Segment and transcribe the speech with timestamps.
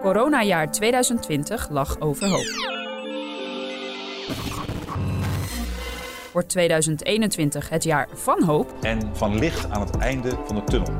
[0.00, 2.76] Coronajaar 2020 lag overhoop.
[6.32, 8.74] Wordt 2021 het jaar van hoop?
[8.80, 10.92] En van licht aan het einde van de tunnel?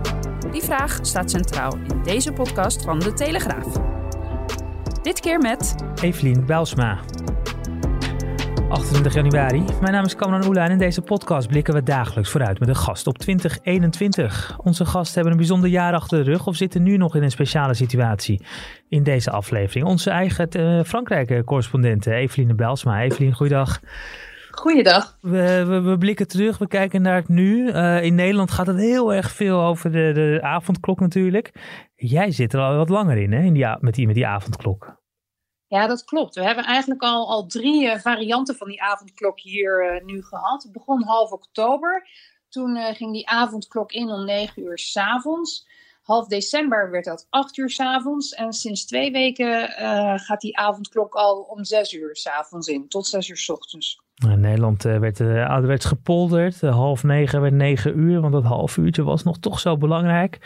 [0.51, 3.67] Die vraag staat centraal in deze podcast van De Telegraaf.
[5.03, 5.75] Dit keer met...
[6.03, 6.99] Evelien Belsma.
[8.69, 9.65] 28 januari.
[9.81, 12.77] Mijn naam is Kamran Oela en in deze podcast blikken we dagelijks vooruit met een
[12.77, 14.59] gast op 2021.
[14.63, 17.31] Onze gasten hebben een bijzonder jaar achter de rug of zitten nu nog in een
[17.31, 18.41] speciale situatie
[18.89, 19.87] in deze aflevering.
[19.87, 23.03] Onze eigen uh, Frankrijk-correspondent Evelien Belsma.
[23.03, 23.81] Evelien, goeiedag.
[24.51, 25.19] Goeiedag.
[25.21, 27.69] We, we, we, blikken terug, we kijken naar het nu.
[27.69, 31.53] Uh, in Nederland gaat het heel erg veel over de, de avondklok natuurlijk.
[31.97, 34.98] Jij zit er al wat langer in, hè, in die, met, die, met die avondklok.
[35.69, 36.35] Ja, dat klopt.
[36.35, 40.63] We hebben eigenlijk al, al drie uh, varianten van die avondklok hier uh, nu gehad.
[40.63, 42.09] Het begon half oktober.
[42.49, 45.67] Toen ging die avondklok in om negen uur s'avonds.
[46.03, 48.33] Half december werd dat acht uur s'avonds.
[48.33, 49.69] En sinds twee weken
[50.19, 54.08] gaat die avondklok al om zes uur s'avonds in, tot zes uur s ochtends.
[54.27, 56.63] In Nederland uh, werd uh, ouderwets gepolderd.
[56.63, 60.39] Uh, half negen werd negen uur, want dat half uurtje was nog toch zo belangrijk.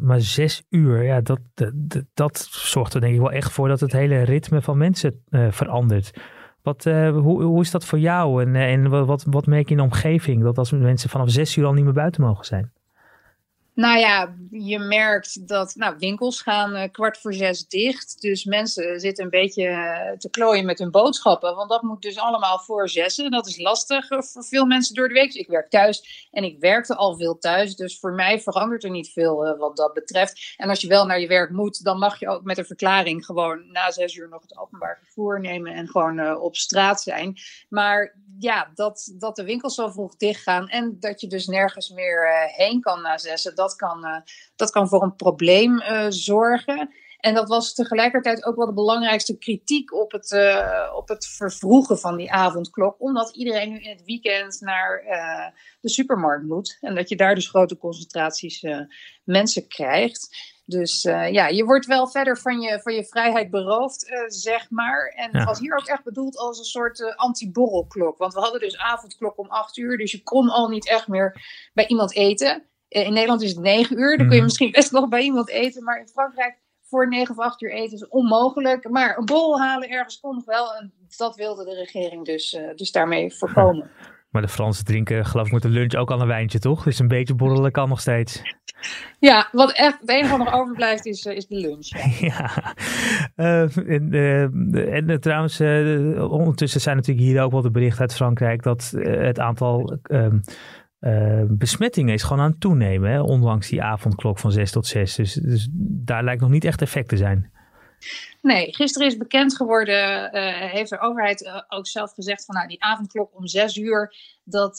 [0.00, 3.80] maar zes uur, ja, dat, dat, dat, zorgt er denk ik wel echt voor dat
[3.80, 6.20] het hele ritme van mensen verandert.
[6.62, 9.82] Wat, hoe, hoe is dat voor jou en, en wat, wat merk je in de
[9.82, 10.42] omgeving?
[10.42, 12.72] Dat als mensen vanaf zes uur al niet meer buiten mogen zijn?
[13.80, 18.20] Nou ja, je merkt dat nou, winkels gaan uh, kwart voor zes dicht.
[18.20, 21.54] Dus mensen zitten een beetje uh, te klooien met hun boodschappen.
[21.54, 23.30] Want dat moet dus allemaal voor zessen.
[23.30, 25.32] Dat is lastig uh, voor veel mensen door de week.
[25.32, 27.76] Dus ik werk thuis en ik werkte al veel thuis.
[27.76, 30.54] Dus voor mij verandert er niet veel wat dat betreft.
[30.56, 33.24] En als je wel naar je werk moet, dan mag je ook met een verklaring
[33.24, 35.74] gewoon na zes uur nog het openbaar vervoer nemen.
[35.74, 37.36] En gewoon op straat zijn.
[37.68, 41.90] Maar ja, dat, dat de winkels zo vroeg dicht gaan en dat je dus nergens
[41.90, 43.54] meer heen kan na zessen.
[43.54, 44.16] Dat kan, uh,
[44.56, 46.94] dat kan voor een probleem uh, zorgen.
[47.18, 51.98] En dat was tegelijkertijd ook wel de belangrijkste kritiek op het, uh, op het vervroegen
[51.98, 53.00] van die avondklok.
[53.00, 55.02] Omdat iedereen nu in het weekend naar
[55.80, 56.78] de supermarkt moet.
[56.80, 58.66] En dat je daar dus grote concentraties
[59.24, 60.28] mensen krijgt.
[60.64, 65.12] Dus ja, je wordt wel verder van je, van je vrijheid beroofd, zeg maar.
[65.16, 68.18] En het was hier ook echt bedoeld als een soort anti-borrelklok.
[68.18, 71.42] Want we hadden dus avondklok om acht uur, dus je kon al niet echt meer
[71.74, 72.69] bij iemand eten.
[72.90, 74.16] Eh, in Nederland is het 9 uur.
[74.16, 74.44] Dan kun je mhm.
[74.44, 75.84] misschien best nog bij iemand eten.
[75.84, 78.88] Maar in Frankrijk voor 9 of 8 uur eten is onmogelijk.
[78.88, 80.74] Maar een bol halen ergens kon nog wel.
[80.74, 83.90] En dat wilde de regering dus, uh, dus daarmee voorkomen.
[84.30, 86.84] Maar de Fransen drinken geloof ik met de lunch ook al een wijntje, toch?
[86.84, 88.42] Dus een beetje borrelen kan nog steeds.
[89.18, 91.88] Ja, wat echt het enige wat nog overblijft is, uh, is de lunch.
[92.20, 92.74] Ja,
[93.36, 95.60] uh, en, uh, en trouwens,
[96.30, 100.38] ondertussen zijn natuurlijk hier ook wel de berichten uit Frankrijk dat het aantal ehm,
[101.00, 103.20] uh, besmettingen is gewoon aan het toenemen, hè?
[103.20, 105.14] ondanks die avondklok van 6 tot 6.
[105.14, 107.50] Dus, dus daar lijkt nog niet echt effect te zijn.
[108.42, 112.68] Nee, gisteren is bekend geworden, uh, heeft de overheid uh, ook zelf gezegd van nou
[112.68, 114.78] die avondklok om 6 uur, dat,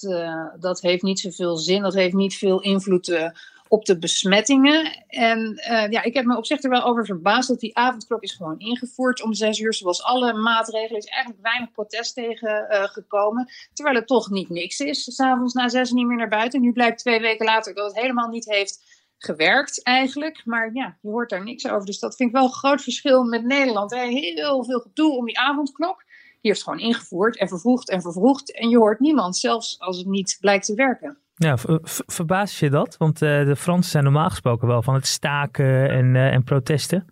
[0.59, 3.31] dat heeft niet zoveel zin, dat heeft niet veel invloed
[3.71, 5.05] op de besmettingen.
[5.07, 8.21] En uh, ja, ik heb me op zich er wel over verbaasd dat die avondklok
[8.21, 9.73] is gewoon ingevoerd om zes uur.
[9.73, 13.49] Zoals alle maatregelen is eigenlijk weinig protest tegen uh, gekomen.
[13.73, 15.15] Terwijl het toch niet niks is.
[15.15, 16.61] S'avonds na zes niet meer naar buiten.
[16.61, 18.83] Nu blijkt twee weken later dat het helemaal niet heeft
[19.17, 20.41] gewerkt eigenlijk.
[20.45, 21.85] Maar ja, je hoort daar niks over.
[21.85, 23.95] Dus dat vind ik wel een groot verschil met Nederland.
[23.95, 26.03] Heel veel gedoe om die avondklok.
[26.41, 28.53] Hier is gewoon ingevoerd en vervroegd en vervroegd.
[28.53, 31.20] En je hoort niemand, zelfs als het niet blijkt te werken.
[31.41, 31.57] Ja,
[32.05, 32.97] verbaas je dat?
[32.97, 37.05] Want uh, de Fransen zijn normaal gesproken wel van het staken en, uh, en protesten.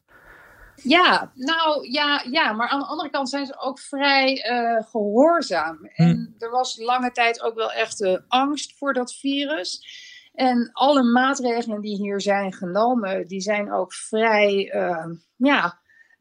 [0.76, 5.86] Ja, nou ja, ja, maar aan de andere kant zijn ze ook vrij uh, gehoorzaam.
[5.96, 6.44] En hm.
[6.44, 9.81] er was lange tijd ook wel echt angst voor dat virus.
[10.34, 14.74] En alle maatregelen die hier zijn genomen, die zijn ook vrij,
[15.36, 15.80] ja,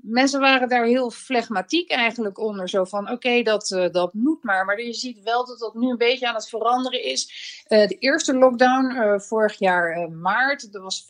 [0.08, 2.69] mensen waren daar heel flegmatiek eigenlijk onder.
[2.69, 4.64] Zo van, oké, dat, uh, dat moet maar.
[4.64, 7.32] Maar je ziet wel dat dat nu een beetje aan het veranderen is.
[7.69, 11.06] Uh, de eerste lockdown uh, vorig jaar maart, er was 85%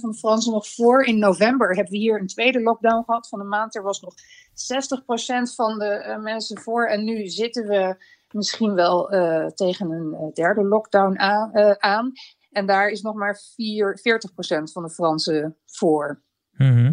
[0.00, 1.04] van de Fransen nog voor.
[1.04, 3.74] In november hebben we hier een tweede lockdown gehad van een maand.
[3.74, 6.86] Er was nog 60% van de mensen voor.
[6.86, 7.96] En nu zitten we
[8.30, 9.06] misschien wel
[9.54, 11.80] tegen een derde lockdown aan.
[11.80, 12.12] aan.
[12.50, 16.22] En daar is nog maar 4, 40% van de Fransen voor.
[16.56, 16.92] Mhm.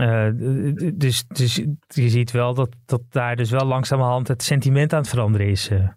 [0.00, 0.28] Uh,
[0.94, 1.54] dus, dus
[1.86, 5.70] je ziet wel dat, dat daar dus wel langzamerhand het sentiment aan het veranderen is.
[5.70, 5.88] Uh.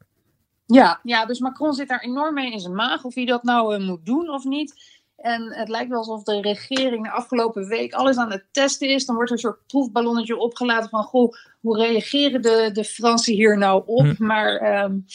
[0.65, 3.75] Ja, ja, dus Macron zit daar enorm mee in zijn maag of hij dat nou
[3.75, 4.93] uh, moet doen of niet.
[5.15, 9.05] En het lijkt wel alsof de regering de afgelopen week alles aan het testen is.
[9.05, 13.57] Dan wordt er een soort proefballonnetje opgelaten van, goh, hoe reageren de, de Fransen hier
[13.57, 14.05] nou op?
[14.05, 14.25] Hm.
[14.25, 15.05] Maar um,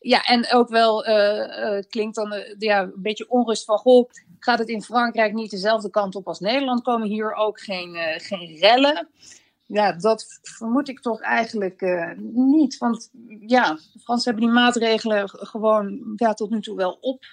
[0.00, 4.10] ja, en ook wel uh, uh, klinkt dan uh, ja, een beetje onrust van, goh,
[4.40, 6.82] gaat het in Frankrijk niet dezelfde kant op als Nederland?
[6.82, 9.08] Komen hier ook geen, geen rellen?
[9.66, 11.80] Ja, dat vermoed ik toch eigenlijk
[12.32, 12.78] niet.
[12.78, 13.10] Want
[13.46, 17.24] ja, de Fransen hebben die maatregelen gewoon ja, tot nu toe wel op,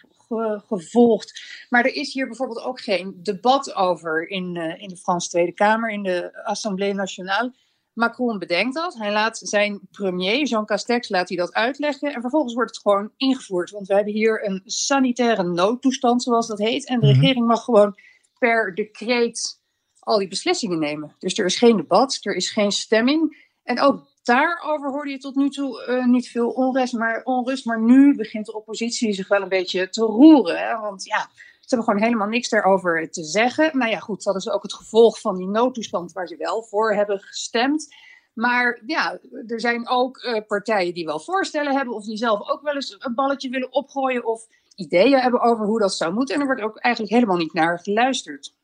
[0.67, 1.41] gevolgd.
[1.69, 5.51] Maar er is hier bijvoorbeeld ook geen debat over in, uh, in de Franse Tweede
[5.51, 7.53] Kamer, in de Assemblée Nationale.
[7.97, 8.95] Macron bedenkt dat.
[8.97, 12.13] Hij laat zijn premier, Jean Castex, laat hij dat uitleggen.
[12.13, 13.69] En vervolgens wordt het gewoon ingevoerd.
[13.69, 16.87] Want we hebben hier een sanitaire noodtoestand, zoals dat heet.
[16.87, 17.19] En de mhm.
[17.19, 17.95] regering mag gewoon
[18.39, 19.61] per decreet
[19.99, 21.15] al die beslissingen nemen.
[21.19, 23.45] Dus er is geen debat, er is geen stemming.
[23.63, 27.65] En ook daarover hoorde je tot nu toe uh, niet veel onrust maar, onrust.
[27.65, 30.59] maar nu begint de oppositie zich wel een beetje te roeren.
[30.59, 30.79] Hè?
[30.79, 31.29] Want ja,
[31.69, 33.77] hebben gewoon helemaal niks daarover te zeggen.
[33.77, 36.93] Nou ja, goed, dat is ook het gevolg van die noodtoestand waar ze wel voor
[36.93, 37.95] hebben gestemd.
[38.33, 42.61] Maar ja, er zijn ook uh, partijen die wel voorstellen hebben, of die zelf ook
[42.61, 46.35] wel eens een balletje willen opgooien, of ideeën hebben over hoe dat zou moeten.
[46.35, 48.56] En er wordt ook eigenlijk helemaal niet naar geluisterd.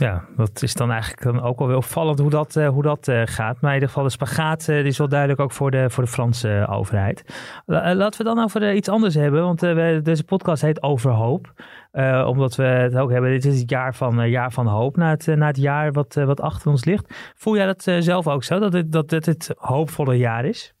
[0.00, 3.08] Ja, dat is dan eigenlijk dan ook wel weer opvallend hoe dat, uh, hoe dat
[3.08, 3.60] uh, gaat.
[3.60, 6.10] Maar in ieder geval de spagaat uh, is wel duidelijk ook voor de, voor de
[6.10, 7.24] Franse overheid.
[7.66, 9.60] laten we dan over iets anders hebben, want
[10.04, 11.52] deze podcast heet Overhoop.
[12.26, 15.26] omdat we het ook hebben, dit is het jaar van, jaar van hoop na het,
[15.26, 17.14] na het jaar wat, wat achter ons ligt.
[17.36, 20.74] Voel jij dat zelf ook zo, dat het, dat dit het hoopvolle jaar is?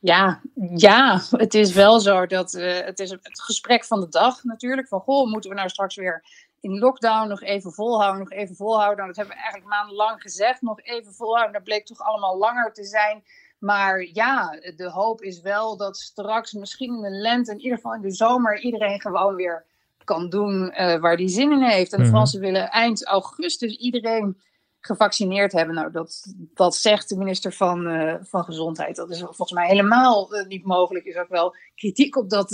[0.00, 0.40] Ja,
[0.74, 2.52] ja, het is wel zo dat
[2.84, 4.88] het is het gesprek van de dag natuurlijk.
[4.88, 6.22] Van goh, moeten we nou straks weer
[6.62, 8.96] in lockdown nog even volhouden, nog even volhouden.
[8.96, 11.52] Nou, dat hebben we eigenlijk maandenlang gezegd, nog even volhouden.
[11.52, 13.24] Dat bleek toch allemaal langer te zijn.
[13.58, 17.94] Maar ja, de hoop is wel dat straks misschien in de lente, in ieder geval
[17.94, 19.64] in de zomer, iedereen gewoon weer
[20.04, 21.92] kan doen uh, waar die zin in heeft.
[21.92, 22.12] En de mhm.
[22.12, 24.40] Fransen willen eind augustus iedereen
[24.80, 25.74] gevaccineerd hebben.
[25.74, 28.96] Nou, dat, dat zegt de minister van, uh, van Gezondheid.
[28.96, 31.04] Dat is volgens mij helemaal uh, niet mogelijk.
[31.04, 32.50] Is ook wel kritiek op dat,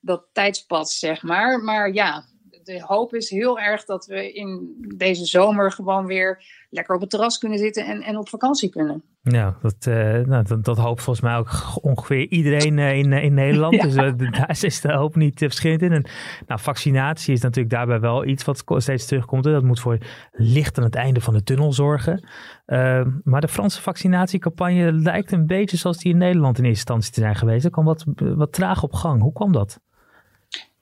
[0.00, 1.60] dat tijdspad, zeg maar.
[1.60, 2.24] Maar ja,
[2.64, 7.10] de hoop is heel erg dat we in deze zomer gewoon weer lekker op het
[7.10, 9.02] terras kunnen zitten en, en op vakantie kunnen.
[9.22, 11.50] Ja, dat, uh, nou, dat, dat, hoopt volgens mij ook
[11.80, 13.80] ongeveer iedereen uh, in, in Nederland.
[13.82, 15.92] Dus uh, daar is de hoop niet verschillend in.
[15.92, 16.06] En
[16.46, 19.44] nou, vaccinatie is natuurlijk daarbij wel iets wat steeds terugkomt.
[19.44, 19.98] Dat moet voor
[20.32, 22.28] licht aan het einde van de tunnel zorgen.
[22.66, 27.12] Ehm, maar de Franse vaccinatiecampagne lijkt een beetje zoals die in Nederland in eerste instantie
[27.12, 27.64] te zijn geweest.
[27.64, 29.22] Er kwam wat, wat traag op gang.
[29.22, 29.80] Hoe kwam dat?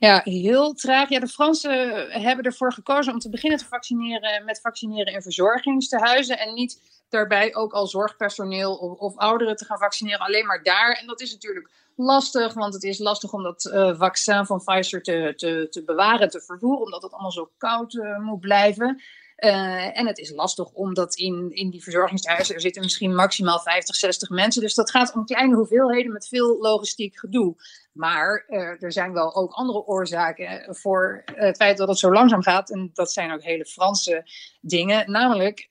[0.00, 1.08] Ja, heel traag.
[1.08, 6.38] Ja, de Fransen hebben ervoor gekozen om te beginnen te vaccineren met vaccineren in verzorgingstehuizen
[6.38, 10.93] en niet daarbij ook al zorgpersoneel of, ouderen te gaan vaccineren, alleen maar daar.
[10.93, 15.02] En dat is natuurlijk lastig, want het is lastig om dat uh, vaccin van Pfizer
[15.02, 19.03] te, te, te bewaren, te vervoeren, omdat het allemaal zo koud uh, moet blijven.
[19.40, 23.96] Uh, en het is lastig omdat in, in die verzorgingshuizen er zitten misschien maximaal 50,
[23.96, 24.62] 60 mensen.
[24.62, 27.54] Dus dat gaat om kleine hoeveelheden met veel logistiek gedoe.
[27.92, 32.42] Maar uh, er zijn wel ook andere oorzaken voor het feit dat het zo langzaam
[32.42, 32.70] gaat.
[32.70, 35.10] En dat zijn ook hele Franse dingen.
[35.10, 35.67] Namelijk,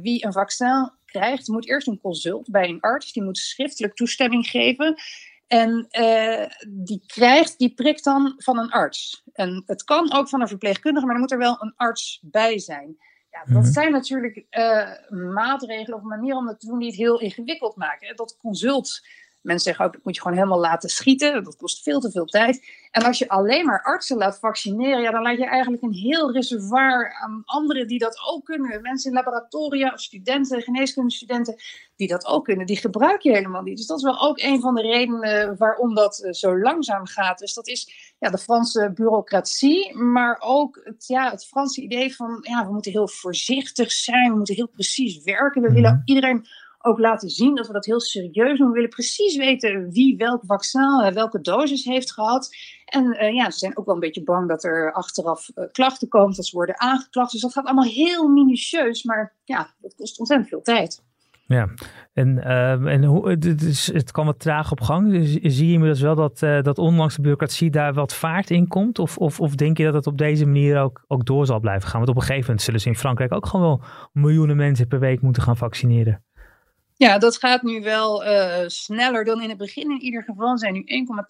[0.00, 3.12] wie een vaccin krijgt, moet eerst een consult bij een arts.
[3.12, 4.94] Die moet schriftelijk toestemming geven.
[5.46, 5.86] En
[6.68, 9.22] die krijgt, die prikt dan van een arts.
[9.32, 12.58] En het kan ook van een verpleegkundige, maar er moet er wel een arts bij
[12.58, 12.96] zijn.
[13.34, 13.72] Ja, dat mhm.
[13.72, 14.88] zijn natuurlijk uh,
[15.32, 18.16] maatregelen of manieren om dat te doen die het heel ingewikkeld maken.
[18.16, 19.06] Dat consult
[19.44, 21.44] Mensen zeggen ook, dat moet je gewoon helemaal laten schieten.
[21.44, 22.66] Dat kost veel te veel tijd.
[22.90, 26.32] En als je alleen maar artsen laat vaccineren, ja, dan laat je eigenlijk een heel
[26.32, 28.82] reservoir aan anderen die dat ook kunnen.
[28.82, 31.54] Mensen in laboratoria, studenten, geneeskundestudenten,
[31.96, 32.66] die dat ook kunnen.
[32.66, 33.76] Die gebruik je helemaal niet.
[33.76, 37.38] Dus dat is wel ook een van de redenen waarom dat eh, zo langzaam gaat.
[37.38, 42.38] Dus dat is ja, de Franse bureaucratie, maar ook het, ja, het Franse idee van,
[42.40, 45.62] ja, we moeten heel voorzichtig zijn, we moeten heel precies werken.
[45.62, 46.02] We willen mhm.
[46.04, 46.46] iedereen
[46.84, 48.66] ook laten zien dat we dat heel serieus doen.
[48.66, 52.56] We willen precies weten wie welk vaccin, eh, welke dosis heeft gehad.
[52.84, 56.08] En uh, ja, ze zijn ook wel een beetje bang dat er achteraf uh, klachten
[56.08, 57.32] komen, dat ze worden aangeklaagd.
[57.32, 61.02] Dus dat gaat allemaal heel minutieus, maar ja, dat kost ontzettend veel tijd.
[61.46, 61.68] Ja,
[62.12, 62.44] en,
[62.86, 65.12] en hoe, het, is, het kwam wat traag op gang.
[65.12, 68.98] Dus zie je inmiddels wel dat, dat ondanks de bureaucratie daar wat vaart in komt?
[68.98, 71.88] Of, of, of denk je dat het op deze manier ook, ook door zal blijven
[71.88, 71.98] gaan?
[71.98, 73.80] Want op een gegeven moment zullen ze in Frankrijk ook gewoon wel
[74.12, 76.22] miljoenen mensen per week moeten gaan vaccineren.
[77.04, 79.90] Ja, dat gaat nu wel uh, sneller dan in het begin.
[79.90, 80.84] In ieder geval zijn nu 1,2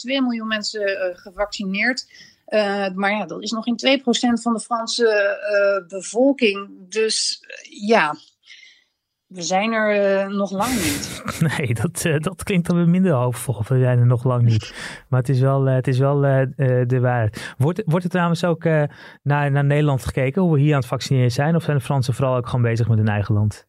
[0.05, 2.07] miljoen mensen uh, gevaccineerd.
[2.95, 4.03] maar ja, dat is nog in 2%
[4.43, 6.71] van de Franse bevolking.
[6.89, 8.15] Dus ja,
[9.27, 11.23] we zijn er nog lang niet.
[11.59, 13.63] Nee, dat, dat klinkt dan weer minder hoopvol.
[13.69, 14.75] We zijn er nog lang niet.
[15.09, 17.55] Maar het is wel, het is wel de waarheid.
[17.59, 18.65] Wordt, wordt er trouwens ook
[19.23, 21.57] naar, naar Nederland gekeken, hoe we hier aan het vaccineren zijn?
[21.57, 23.67] Of zijn de Fransen vooral ook gewoon bezig met hun eigen land?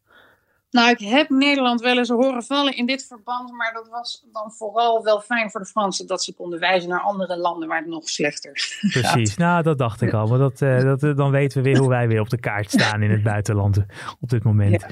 [0.75, 4.51] Nou, ik heb Nederland wel eens horen vallen in dit verband, maar dat was dan
[4.51, 7.87] vooral wel fijn voor de Fransen dat ze konden wijzen naar andere landen waar het
[7.87, 8.51] nog slechter
[8.91, 11.77] Precies, nou dat dacht ik al, maar dat, uh, dat, eh, dan weten we weer
[11.77, 13.85] hoe wij weer op de kaart staan in het buitenland
[14.19, 14.85] op dit moment.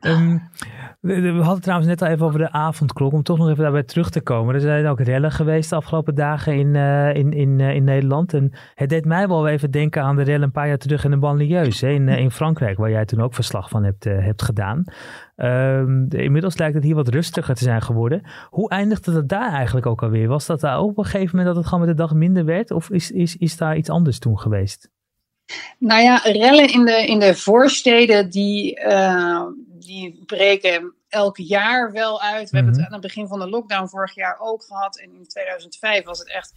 [0.00, 0.38] Ehm,
[1.00, 4.10] we, hadden trouwens net al even over de avondklok, om toch nog even daarbij terug
[4.10, 4.54] te komen.
[4.54, 8.52] Er zijn ook rellen geweest de afgelopen dagen in, uh, in, in, in Nederland en
[8.74, 11.18] het deed mij wel even denken aan de rellen een paar jaar terug in de
[11.18, 14.84] banlieue in, in Frankrijk, waar jij toen ook verslag van hebt, hebt gedaan.
[15.36, 18.22] Um, inmiddels lijkt het hier wat rustiger te zijn geworden.
[18.50, 20.28] Hoe eindigde het daar eigenlijk ook alweer?
[20.28, 22.44] Was dat daar ook op een gegeven moment dat het gewoon met de dag minder
[22.44, 22.70] werd?
[22.70, 24.90] Of is, is, is daar iets anders toen geweest?
[25.78, 32.22] Nou ja, rellen in de, in de voorsteden die, uh, die breken elk jaar wel
[32.22, 32.50] uit.
[32.50, 32.94] We hebben het mhm.
[32.94, 34.98] aan het begin van de lockdown vorig jaar ook gehad.
[34.98, 36.52] En in 2005 was het echt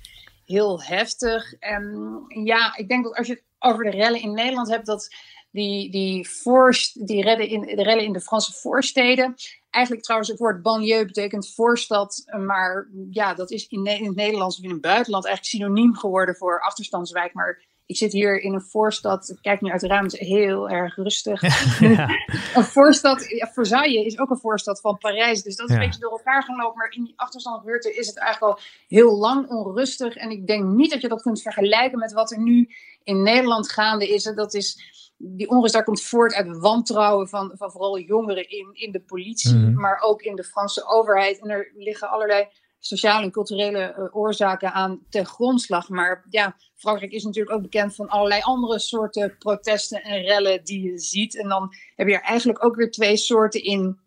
[0.45, 1.53] heel heftig.
[1.53, 5.15] En ja, ik denk dat als je het over de rellen in Nederland hebt, dat
[5.51, 9.35] die, die, voorst, die redden in, de rellen in de Franse voorsteden.
[9.69, 14.57] Eigenlijk trouwens, het woord banlieue betekent voorstad, maar ja, dat is in, in het Nederlands
[14.57, 17.33] of in het buitenland eigenlijk synoniem geworden voor achterstandswijk.
[17.33, 20.95] Maar ik zit hier in een voorstad, ik kijk nu uit de ruimte, heel erg
[20.95, 21.41] rustig.
[22.55, 25.99] een voorstad, ja, Versailles is ook een voorstad van Parijs, dus dat is een beetje
[25.99, 26.77] door elkaar gelopen.
[26.77, 30.15] Maar in die achterstandsbuurten is het eigenlijk al heel lang onrustig.
[30.15, 32.69] En ik denk niet dat je dat kunt vergelijken met wat er nu
[33.03, 34.25] in Nederland gaande is.
[34.25, 34.77] En dat is
[35.21, 39.55] die onrust daar komt voort uit wantrouwen van, van vooral jongeren in, in de politie,
[39.55, 39.73] mhm.
[39.73, 41.41] maar ook in de Franse overheid.
[41.41, 42.47] En er liggen allerlei
[42.79, 45.89] sociale en culturele eh, oorzaken aan ten grondslag.
[45.89, 50.81] Maar ja, Frankrijk is natuurlijk ook bekend van allerlei andere soorten protesten en rellen die
[50.91, 51.37] je ziet.
[51.37, 53.99] En dan heb je er eigenlijk ook weer twee soorten in.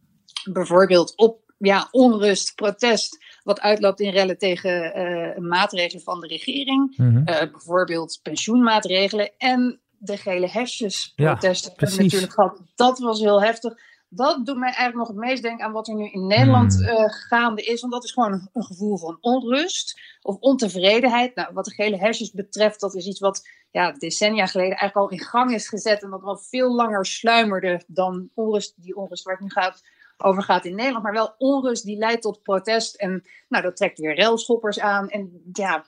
[0.53, 6.97] Bijvoorbeeld op ja, onrust, protest, wat uitloopt in rellen tegen uh, maatregelen van de regering.
[6.97, 7.23] Mhm.
[7.25, 9.31] Eh, bijvoorbeeld pensioenmaatregelen.
[9.39, 12.61] En de gele hesjes protesten ja, natuurlijk gehad.
[12.75, 13.75] Dat was heel heftig.
[14.09, 16.85] Dat doet mij eigenlijk nog het meest denken aan wat er nu in Nederland hmm.
[16.85, 17.81] uh, gaande is.
[17.81, 21.35] Want dat is gewoon een, gevoel van onrust of ontevredenheid.
[21.35, 25.19] Nou, wat de gele hesjes betreft, dat is iets wat ja, decennia geleden eigenlijk al
[25.19, 26.03] in gang is gezet.
[26.03, 29.83] En dat wel veel langer sluimerde dan onrust, die onrust waar het nu gaat,
[30.17, 31.05] over gaat in Nederland.
[31.05, 32.95] Maar wel onrust die leidt tot protest.
[32.95, 35.09] En nou, dat trekt weer railschoppers aan.
[35.09, 35.85] En ja,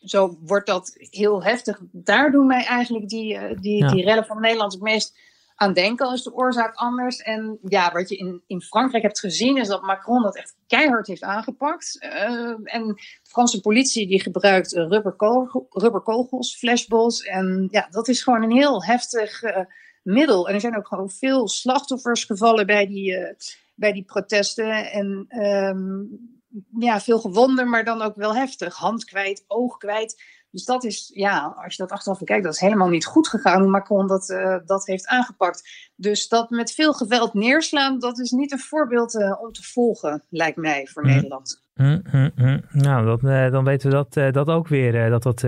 [0.00, 1.80] zo wordt dat heel heftig.
[1.92, 5.18] Daar doen mij eigenlijk die, uh, die, die rellen van Nederland het meest
[5.54, 6.06] aan denken.
[6.06, 7.18] Al is de oorzaak anders.
[7.22, 11.06] En ja, wat je in, in Frankrijk hebt gezien, is dat Macron dat echt keihard
[11.06, 11.98] heeft aangepakt.
[12.00, 17.22] Uh, en de Franse politie die gebruikt rubberkogels, rubberkogels, flashballs.
[17.22, 19.58] En ja, dat is gewoon een heel heftig uh,
[20.02, 20.48] middel.
[20.48, 23.34] En er zijn ook gewoon veel slachtoffers gevallen bij die,
[23.74, 24.90] bij die protesten.
[24.92, 26.39] En um,
[26.78, 28.76] ja, veel gewonden, maar dan ook wel heftig.
[28.76, 30.38] Hand kwijt, oog kwijt.
[30.50, 33.60] Dus dat is, ja, als je dat achteraf bekijkt, dat is helemaal niet goed gegaan
[33.60, 35.90] hoe Macron dat, uh, dat heeft aangepakt.
[35.96, 40.24] Dus dat met veel geweld neerslaan, dat is niet een voorbeeld uh, om te volgen,
[40.28, 41.08] lijkt mij, voor mm.
[41.08, 41.62] Nederland.
[41.74, 42.02] Mm,
[42.34, 45.40] mm, nou, dat, uh, dan weten we dat, dat ook weer, dat, dat,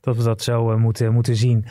[0.00, 1.66] dat we dat zo moeten, moeten zien.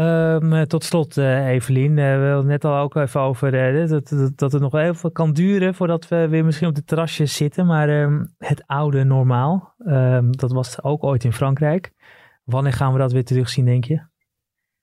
[0.00, 4.08] Um, tot slot, uh, Evelien, uh, we hadden net al ook even over uh, dat,
[4.08, 7.66] dat, dat, het nog even kan duren voordat we weer misschien op de terrasjes zitten.
[7.66, 11.92] Maar um, het oude normaal, um, dat was ook ooit in Frankrijk.
[12.44, 14.00] Wanneer gaan we dat weer terugzien, denk je?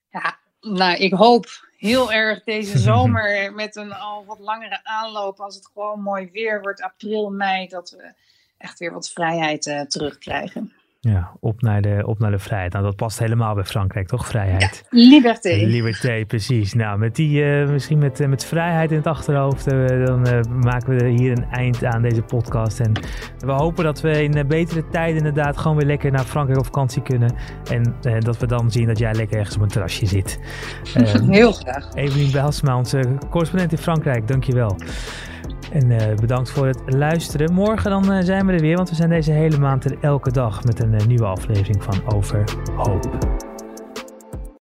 [0.10, 1.46] Ja, nou, ik hoop
[1.78, 5.40] heel erg deze zomer met een al wat langere aanloop.
[5.40, 8.14] Als het gewoon mooi weer wordt, april, mei, dat we
[8.58, 10.74] echt weer wat vrijheid terugkrijgen.
[11.08, 12.72] Ja, op naar, de, op naar de vrijheid.
[12.74, 14.28] Nou, dat past helemaal bij Frankrijk, toch?
[14.28, 14.86] Vrijheid.
[14.90, 15.50] Ja, liberté.
[15.50, 16.74] Liberté, precies.
[16.74, 20.22] Nou, met die, uh, misschien met, uh, met vrijheid in het achterhoofd, uh, dan
[20.62, 22.80] maken we hier een eind aan deze podcast.
[22.80, 22.92] En
[23.38, 27.02] we hopen dat we in betere tijden inderdaad gewoon weer lekker naar Frankrijk op vakantie
[27.02, 27.36] kunnen.
[27.72, 30.40] En dat we dan zien dat jij lekker ergens op een terrasje zit.
[31.30, 31.94] Heel graag.
[31.94, 34.78] Evelien Bijlsma, onze correspondent in Frankrijk, dankjewel.
[35.72, 37.54] En uh, bedankt voor het luisteren.
[37.54, 40.32] Morgen dan uh, zijn we er weer, want we zijn deze hele maand er elke
[40.32, 42.44] dag met een uh, nieuwe aflevering van Over
[42.76, 43.54] Hoop.